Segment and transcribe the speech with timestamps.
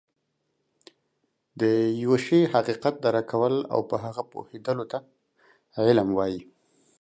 [1.59, 1.61] د
[2.03, 4.97] يوه شي حقيقت درک کول او په هغه پوهيدلو ته
[5.85, 6.41] علم وایي